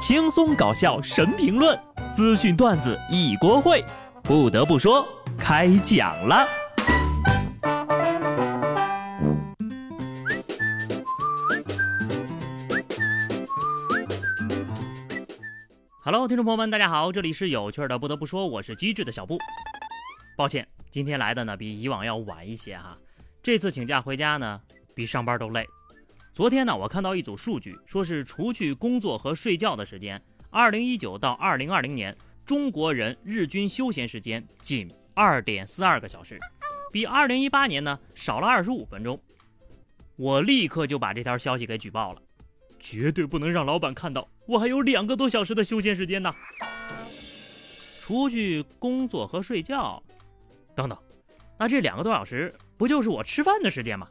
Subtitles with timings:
[0.00, 1.78] 轻松搞笑神评论，
[2.14, 3.84] 资讯段子一锅烩。
[4.22, 5.06] 不得不说，
[5.38, 6.48] 开讲了。
[16.02, 17.98] Hello，听众朋友们，大家好，这里是有趣的。
[17.98, 19.36] 不得不说，我是机智的小布。
[20.34, 22.96] 抱歉，今天来的呢比以往要晚一些哈。
[23.42, 24.62] 这次请假回家呢，
[24.94, 25.68] 比上班都累。
[26.40, 36.40] 昨天呢，我看到一组数据，说是除去工作和睡觉的时间，二零一九到二零二零年，中国人日均休闲时间仅二点四二个小时，
[36.90, 39.20] 比二零一八年呢少了二十五分钟。
[40.16, 42.22] 我立刻就把这条消息给举报了，
[42.78, 46.34] 绝对不能让老板看到我还有两个多小时的休闲时间呢。
[48.00, 50.02] 除去工作和睡觉，
[50.74, 50.96] 等等，
[51.58, 54.08] 那这两个多小时不就是我吃饭的时间吗？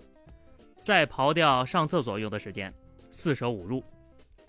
[0.82, 2.74] 再刨掉上厕所用的时间，
[3.12, 3.84] 四舍五入，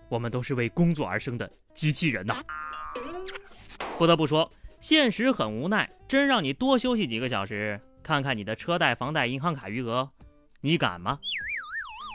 [0.09, 2.43] 我们都是为工作而生的机器人呐。
[3.97, 10.09] 不得不说，现实很无奈，真让你多休息几个小时，看看你的车贷、房贷、银行卡余额，
[10.61, 11.19] 你敢吗？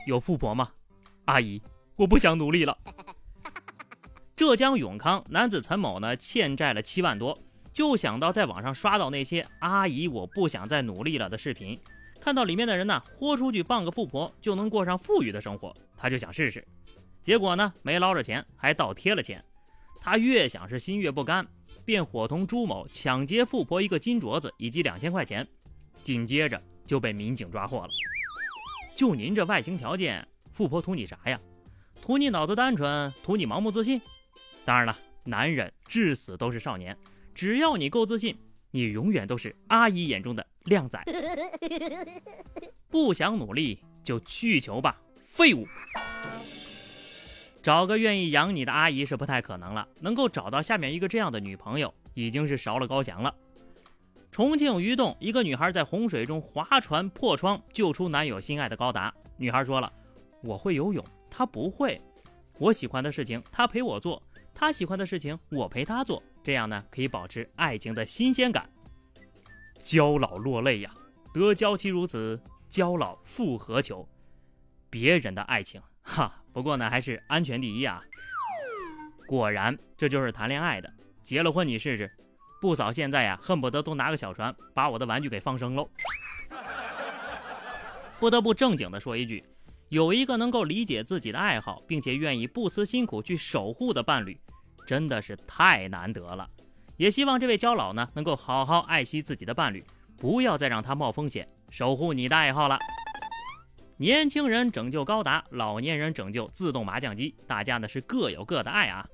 [0.06, 0.70] 有富婆吗？
[1.26, 1.62] 阿姨，
[1.96, 2.76] 我不想努力了。
[4.34, 7.38] 浙江永康男子陈某呢，欠债了七万多，
[7.72, 11.78] 就想到在网上刷到那些“阿姨，我不想再努力了”的视频。
[12.26, 16.66] 看到里面的人呢，豁出去傍个富婆就能过上富裕的生活，他就想试试。
[17.22, 19.44] 结果呢，没捞着钱，还倒贴了钱。
[20.00, 21.46] 他越想是心越不甘，
[21.84, 25.46] 便伙同朱某抢劫富婆一个金镯子以及两千块钱，
[26.02, 27.90] 紧接着就被民警抓获了。
[28.96, 31.40] 就您这外形条件，富婆图你啥呀？
[32.02, 34.02] 图你脑子单纯，图你盲目自信？
[34.64, 36.98] 当然了，男人至死都是少年，
[37.32, 38.36] 只要你够自信。
[38.76, 41.02] 你永远都是阿姨眼中的靓仔，
[42.90, 45.66] 不想努力就去求吧，废物！
[47.62, 53.34] 找个愿意养你的阿姨是不太可能了，能够找到下面一个这样的女朋友，已经是烧了高翔了。
[54.30, 59.90] 重庆鱼洞一个女孩在洪水中划船破窗救出男友心爱的高达，女孩说了
[60.44, 61.98] ：“我会游泳，他不会；
[62.58, 64.22] 我喜欢的事情他陪我做，
[64.56, 68.68] 他喜欢的事情我陪他做。”这样呢，可以保持爱情的新鲜感。
[69.78, 70.90] 娇老落泪呀，
[71.32, 74.08] 得娇妻如此，娇老复何求？
[74.88, 78.02] 别人的爱情，哈，不过呢，还是安全第一啊。
[79.28, 80.92] 果然，这就是谈恋爱的。
[81.22, 82.10] 结了婚你试试，
[82.60, 85.90] 不嫂现在呀，恨不得都拿个小船把我的玩具给放生喽。
[88.18, 89.44] 不得不正经的说一句，
[89.88, 94.38] 有一个能够理解自己的爱好，并且愿意不辞辛苦去守护的伴侣。
[94.86, 96.48] 真的是太难得了，
[96.96, 99.84] 也希望这位焦老呢能够好好爱惜自己的伴侣，
[100.16, 102.78] 不要再让他冒风险，守护你的爱好了。
[103.96, 109.04] 年轻人拯救高达，老年人拯救自动麻将机，大家呢是各有各的爱啊。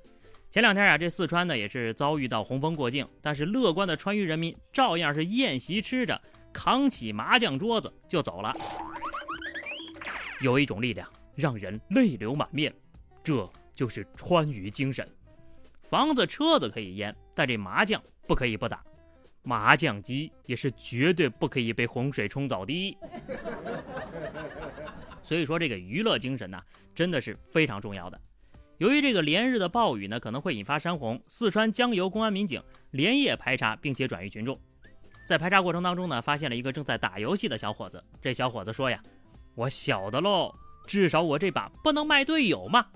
[0.50, 6.20] 前两天啊，这四川呢也是遭遇到洪峰过境，但是乐观的川渝人民照样是宴席吃着，
[6.52, 8.54] 扛起麻将桌子就走了。
[10.42, 12.74] 有一种力量让人泪流满面，
[13.22, 15.08] 这就是川渝精神。
[15.80, 18.82] 房子、车子可以淹，但这麻将不可以不打，
[19.42, 22.98] 麻将机也是绝对不可以被洪水冲走的。
[25.22, 26.60] 所以说，这个娱乐精神呢，
[26.92, 28.20] 真的是非常重要的。
[28.78, 32.60] 由于这个连日的暴雨呢，可能会引发山洪，四川江油公安民警
[32.90, 34.58] 连夜排查，并且转移群众。
[35.24, 38.02] 在排查过程当中呢，发现了一个正在打游戏的小伙子。
[38.20, 39.00] 这小伙子说呀
[39.54, 40.54] ：“我晓得喽，
[40.86, 42.86] 至少我这把不能卖队友嘛。”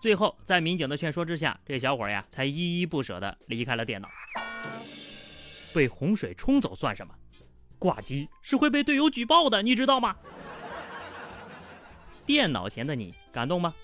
[0.00, 4.08] 最后，在民警的劝说之下，这小伙呀才依依不舍地离开了电脑。
[5.74, 7.12] 被洪水冲走算什么？
[7.78, 10.16] 挂机是会被队友举报的，你知道吗？
[12.24, 13.74] 电脑前的你感动吗？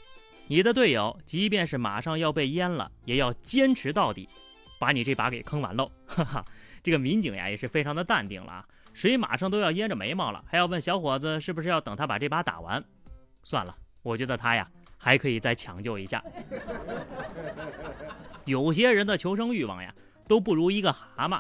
[0.47, 4.29] 你的队友即便是马上要被淹了，也要坚持到底，
[4.79, 5.91] 把你这把给坑完喽！
[6.07, 6.45] 哈哈，
[6.83, 12.83] 这个民警呀也是非常的淡定了啊，水马上都要淹着眉毛了，还要问小伙子是不是要等他把这把打完？
[13.43, 14.67] 算了，我觉得他呀。
[14.97, 16.25] 还可以再抢救一下。
[18.47, 19.95] 有些人的求生欲望呀，
[20.27, 21.39] 都不如一个蛤蟆。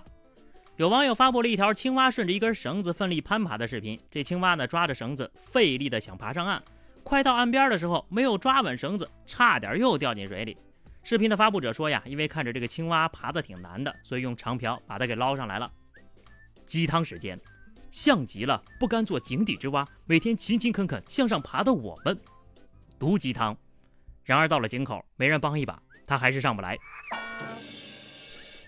[0.76, 3.98] 有网友发布了一条青蛙顺着一根绳子奋力攀爬的视频。
[4.10, 6.62] 这青蛙呢，抓着绳子费力的想爬上岸，
[7.02, 10.58] 快到岸边的时候，没有抓稳绳子，差点又掉进水里。
[11.02, 15.70] 视频的发布者说呀，因为看着这个青蛙爬的挺难的，所以用长瓢把它给捞上来了。
[16.66, 17.38] 鸡汤时间，
[17.90, 22.18] 像极了不甘做井底之蛙，每天勤勤恳恳向上爬的我们。
[22.98, 23.56] 毒鸡汤，
[24.24, 26.76] 然而到了井口，没人帮一把，他还是上不来。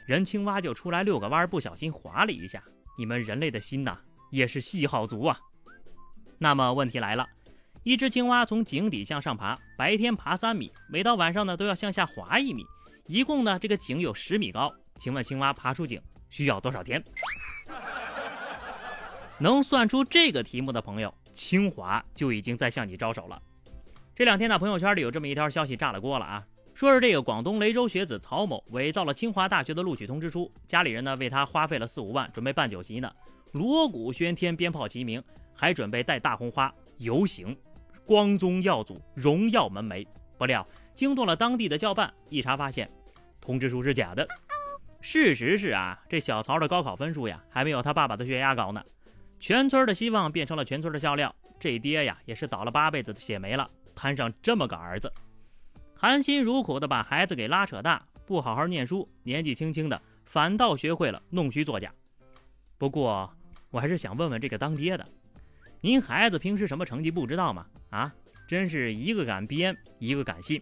[0.04, 2.62] 人青蛙就出来遛个弯，不小心滑了一下。
[2.98, 3.98] 你们人类的心呐，
[4.30, 5.38] 也是细好足啊。
[6.38, 7.26] 那么问题来了，
[7.82, 12.64] 一只青蛙从井底向上爬，白天爬三米，每到晚上呢都要向下滑一米，
[13.06, 14.72] 一共呢这个井有十米高。
[14.98, 16.00] 请问青蛙爬出井
[16.30, 17.02] 需要多少天？
[19.38, 23.40] 能算出这个题目的朋友，清华就已经在向你招手了。
[24.14, 33.12] 这两天呢，朋友圈里有这么一条消息炸了锅了啊，说是这个广东雷州学子曹某伪造了清华大学的录取通知书，家里人呢为他花费了四五万，准备办酒席呢，
[33.52, 35.22] 锣鼓喧天，鞭炮齐鸣，
[35.54, 37.54] 还准备带大红花游行。
[38.06, 40.06] 光宗耀祖，荣耀门楣。
[40.38, 42.90] 不料惊动了当地的教办，一查发现，
[43.38, 44.26] 通知书是假的。
[45.02, 48.82] 事实是啊，这小曹的高考分数呀，还没有他爸爸的血压高呢。
[49.46, 51.32] 全村的希望变成了全村的笑料。
[51.60, 55.12] 这爹呀，也是倒了八辈子的血霉了，摊上这么个儿子，
[55.94, 61.94] 含辛茹苦的把孩子给拉扯大，不好好念书，年纪轻轻的反倒学会了弄虚作假。
[62.76, 63.32] 不过，
[63.70, 65.06] 我还是想问问这个当爹的。
[65.80, 67.64] 您孩子平时什么成绩不知道吗？
[67.90, 68.12] 啊，
[68.48, 70.60] 真是一个敢编，一个敢信，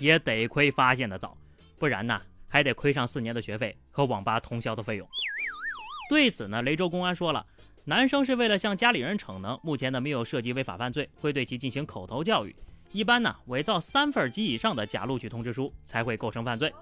[0.00, 1.38] 也得亏发现的早，
[1.78, 5.08] 不然呢，还得亏上四年的学费和网吧通宵的费用。
[6.08, 7.46] 对此呢，雷州公安说了，
[7.84, 12.56] 男生是为了向家里人逞能，目前呢没有涉及违法犯罪，会对其进行口头教育。
[12.92, 16.72] 一般呢，伪造三份及以上的假录取通知书才会构成犯罪。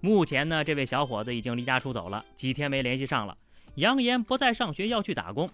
[0.00, 3.36] 目前呢，这位小伙子已经离家出走了，几天没联系上了。
[3.74, 5.48] 扬言不再上学，要去打工。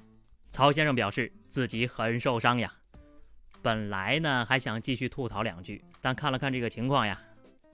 [0.51, 2.73] 曹先生表示自己很受伤呀。
[3.61, 7.21] 本来呢还想继续吐槽两句，但看了看这个情况呀，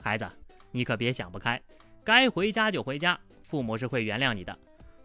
[0.01, 0.27] 孩子，
[0.71, 1.61] 你可别想不开，
[2.03, 4.59] 该回家就回家，父母是会原谅你的。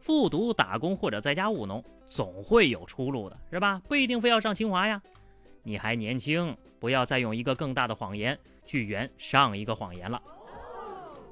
[0.06, 3.81] 复读、打工或者在家务农，总会有出路的，是吧？
[3.88, 5.02] 不一定非要上清华呀。
[5.63, 8.38] 你还年轻，不要再用一个更大的谎言
[8.68, 10.22] 去圆上一个谎言了。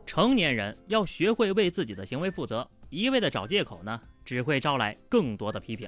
[0.07, 2.67] 成年人要学会为自己的行为负责。
[2.89, 5.87] 一味的找借口呢，只会招来更多的批评。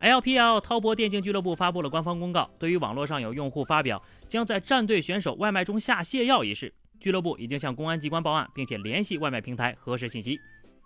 [0.00, 10.40] LPL 滔博电竞俱乐部发布了官方公告，对于网络上有用户发表将在战队选手外卖中下泻药一事，俱乐部已经向公安机关报案，并且联系外卖平台核实信息。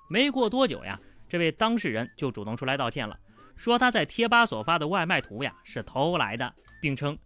[0.09, 3.19] 没过多久呀，这位当事人就主动出来道歉了，
[3.57, 7.19] 说他在贴吧所发的外卖图呀是偷来的，并称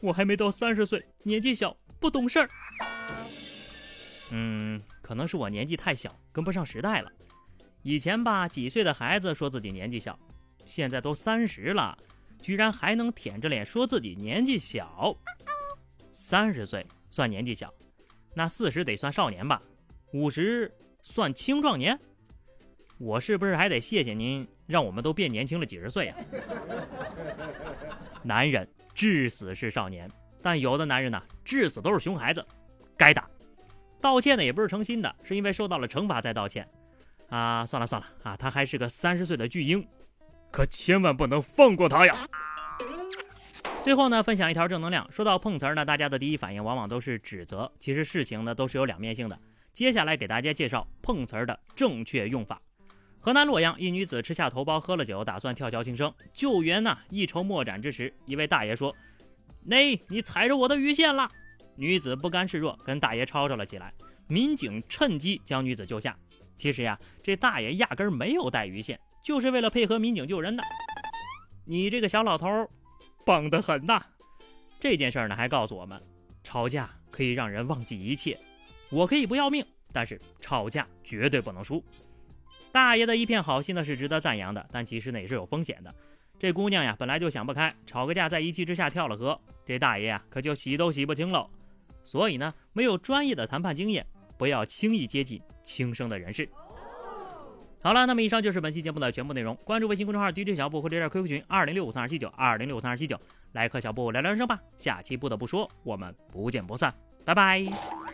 [0.00, 2.48] 我还没到三十岁，年纪小，不懂事儿。
[4.30, 7.10] 嗯，可能是我年纪太小，跟不上时代了。
[7.82, 10.18] 以前吧，几岁的孩子说自己年纪小，
[10.66, 11.96] 现在都三十了，
[12.42, 15.16] 居然还能舔着脸说自己年纪小。
[16.12, 17.72] 三十岁算年纪小，
[18.34, 19.62] 那四十得算少年吧？
[20.12, 20.70] 五十
[21.02, 21.98] 算青壮年？
[22.98, 26.14] 我是不是还得谢谢您，让我们都变年轻了几十岁呀？
[28.24, 30.10] 男人至死是少年，
[30.42, 32.44] 但有的男人呢，至死都是熊孩子，
[32.96, 33.30] 该打。
[34.00, 36.68] 道歉呢也不是诚心的，是因为受到了惩罚才道歉。
[37.28, 39.86] 啊，算了算了啊，他还是个三十岁的巨婴，
[40.50, 42.28] 可千万不能放过他呀！
[43.84, 45.06] 最后呢，分享一条正能量。
[45.10, 49.38] 说到碰瓷儿呢，大家的第一反应往往都是指责，其实事情呢都是有两面性的。
[49.72, 52.60] 接下来给大家介绍碰瓷儿的正确用法。
[53.28, 58.96] 河南洛阳一女子吃下头孢，喝了酒，打算跳桥轻生，救援呢一筹莫展之时，一位大爷说
[59.66, 61.30] ：“那，你踩着我的鱼线了。”
[61.76, 63.92] 女子不甘示弱，跟大爷吵吵了起来。
[64.28, 66.16] 民警趁机将女子救下。
[66.56, 70.64] 其实呀，这大爷压根没有带鱼线，就是为了配合民警救人的。
[71.66, 72.48] 你这个小老头，
[73.26, 74.02] 棒得很呐！
[74.80, 76.02] 这件事呢，还告诉我们，
[76.42, 78.40] 吵架可以让人忘记一切。
[78.88, 79.62] 我可以不要命，
[79.92, 81.84] 但是吵架绝对不能输。
[82.72, 85.94] 大爷的一片好心呢，是值得赞扬的，但其实呢，也是有风险的。
[86.38, 91.48] 这姑娘呀，本来就想不开，吵个架，在一气之下跳了河，这大爷呀，可就洗都洗不清喽。
[92.04, 94.06] 所以呢，没有专业的谈判经验。
[94.36, 96.48] 不要轻易接近轻生的人士。
[97.82, 99.52] 好了，那么以上就是本期节目的全部内容。
[99.64, 103.20] 关注微信公众号 DJ 小布或者加 QQ 群二零六五三二七九二零六五三二七九，
[103.50, 104.60] 来和小布聊聊人生吧。
[104.76, 106.94] 下期不得不说，我们不见不散，
[107.24, 108.07] 拜拜。